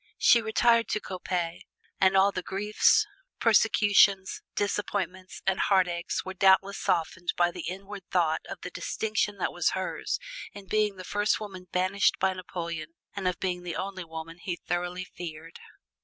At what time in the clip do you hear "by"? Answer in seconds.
7.37-7.51, 12.17-12.33